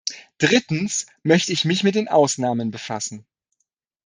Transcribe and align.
Drittens 0.39 1.05
möchte 1.21 1.53
ich 1.53 1.63
mich 1.63 1.83
mit 1.83 1.93
den 1.93 2.07
Ausnahmen 2.07 2.71
befassen. 2.71 3.23